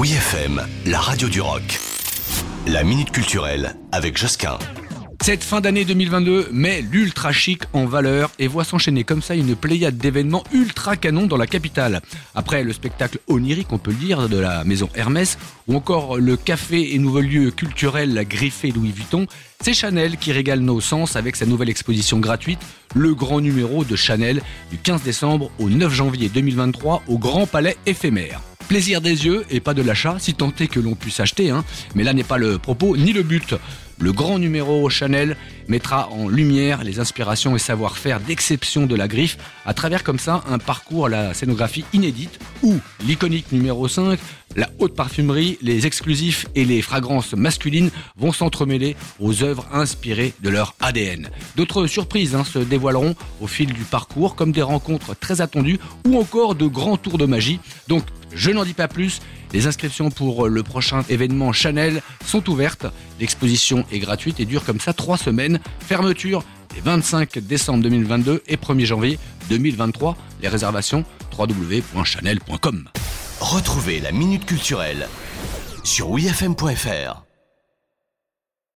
Oui 0.00 0.12
FM, 0.12 0.62
la 0.86 0.98
radio 0.98 1.28
du 1.28 1.42
rock. 1.42 1.78
La 2.66 2.84
minute 2.84 3.10
culturelle 3.10 3.76
avec 3.92 4.16
Josquin. 4.16 4.58
Cette 5.22 5.44
fin 5.44 5.60
d'année 5.60 5.84
2022 5.84 6.48
met 6.52 6.80
l'ultra 6.80 7.32
chic 7.32 7.64
en 7.74 7.84
valeur 7.84 8.30
et 8.38 8.46
voit 8.46 8.64
s'enchaîner 8.64 9.04
comme 9.04 9.20
ça 9.20 9.34
une 9.34 9.54
pléiade 9.54 9.98
d'événements 9.98 10.42
ultra 10.54 10.96
canon 10.96 11.26
dans 11.26 11.36
la 11.36 11.46
capitale. 11.46 12.00
Après 12.34 12.64
le 12.64 12.72
spectacle 12.72 13.18
onirique, 13.28 13.74
on 13.74 13.78
peut 13.78 13.90
le 13.90 13.98
dire, 13.98 14.30
de 14.30 14.38
la 14.38 14.64
maison 14.64 14.88
Hermès, 14.94 15.36
ou 15.68 15.76
encore 15.76 16.16
le 16.16 16.38
café 16.38 16.94
et 16.94 16.98
nouveau 16.98 17.20
lieu 17.20 17.50
culturel 17.50 18.24
Griffé 18.26 18.70
Louis 18.70 18.92
Vuitton, 18.92 19.26
c'est 19.60 19.74
Chanel 19.74 20.16
qui 20.16 20.32
régale 20.32 20.60
nos 20.60 20.80
sens 20.80 21.14
avec 21.14 21.36
sa 21.36 21.44
nouvelle 21.44 21.68
exposition 21.68 22.20
gratuite, 22.20 22.60
le 22.94 23.14
grand 23.14 23.42
numéro 23.42 23.84
de 23.84 23.96
Chanel, 23.96 24.40
du 24.70 24.78
15 24.78 25.02
décembre 25.02 25.50
au 25.58 25.68
9 25.68 25.92
janvier 25.92 26.30
2023 26.30 27.02
au 27.06 27.18
Grand 27.18 27.44
Palais 27.46 27.76
éphémère. 27.84 28.40
Plaisir 28.70 29.00
des 29.00 29.26
yeux 29.26 29.44
et 29.50 29.58
pas 29.58 29.74
de 29.74 29.82
l'achat, 29.82 30.18
si 30.20 30.32
tant 30.32 30.52
est 30.60 30.68
que 30.68 30.78
l'on 30.78 30.94
puisse 30.94 31.18
acheter, 31.18 31.50
hein. 31.50 31.64
mais 31.96 32.04
là 32.04 32.12
n'est 32.12 32.22
pas 32.22 32.38
le 32.38 32.56
propos 32.56 32.96
ni 32.96 33.12
le 33.12 33.24
but. 33.24 33.56
Le 33.98 34.12
grand 34.12 34.38
numéro 34.38 34.88
Chanel 34.88 35.36
mettra 35.66 36.08
en 36.10 36.28
lumière 36.28 36.84
les 36.84 37.00
inspirations 37.00 37.56
et 37.56 37.58
savoir-faire 37.58 38.20
d'exception 38.20 38.86
de 38.86 38.94
la 38.94 39.08
griffe 39.08 39.38
à 39.66 39.74
travers 39.74 40.04
comme 40.04 40.20
ça 40.20 40.44
un 40.48 40.58
parcours 40.58 41.06
à 41.06 41.08
la 41.08 41.34
scénographie 41.34 41.84
inédite 41.92 42.38
où 42.62 42.76
l'iconique 43.04 43.50
numéro 43.50 43.88
5, 43.88 44.20
la 44.54 44.70
haute 44.78 44.94
parfumerie, 44.94 45.58
les 45.62 45.86
exclusifs 45.86 46.46
et 46.54 46.64
les 46.64 46.80
fragrances 46.80 47.34
masculines 47.34 47.90
vont 48.16 48.32
s'entremêler 48.32 48.94
aux 49.18 49.42
œuvres 49.42 49.66
inspirées 49.72 50.32
de 50.44 50.48
leur 50.48 50.76
ADN. 50.78 51.28
D'autres 51.56 51.88
surprises 51.88 52.36
hein, 52.36 52.44
se 52.44 52.60
dévoileront 52.60 53.16
au 53.40 53.48
fil 53.48 53.72
du 53.72 53.82
parcours 53.82 54.36
comme 54.36 54.52
des 54.52 54.62
rencontres 54.62 55.16
très 55.18 55.40
attendues 55.40 55.80
ou 56.06 56.20
encore 56.20 56.54
de 56.54 56.66
grands 56.68 56.96
tours 56.96 57.18
de 57.18 57.26
magie. 57.26 57.58
Donc 57.88 58.04
je 58.32 58.50
n'en 58.50 58.64
dis 58.64 58.74
pas 58.74 58.88
plus. 58.88 59.20
Les 59.52 59.66
inscriptions 59.66 60.10
pour 60.10 60.48
le 60.48 60.62
prochain 60.62 61.02
événement 61.08 61.52
Chanel 61.52 62.02
sont 62.24 62.48
ouvertes. 62.48 62.86
L'exposition 63.18 63.84
est 63.90 63.98
gratuite 63.98 64.40
et 64.40 64.44
dure 64.44 64.64
comme 64.64 64.80
ça 64.80 64.92
trois 64.92 65.18
semaines. 65.18 65.60
Fermeture 65.80 66.44
les 66.74 66.80
25 66.80 67.38
décembre 67.38 67.82
2022 67.82 68.42
et 68.46 68.56
1er 68.56 68.84
janvier 68.84 69.18
2023. 69.48 70.16
Les 70.42 70.48
réservations 70.48 71.04
www.chanel.com. 71.36 72.88
Retrouvez 73.40 74.00
la 74.00 74.12
minute 74.12 74.44
culturelle 74.44 75.08
sur 75.82 76.10
wifm.fr. 76.10 77.29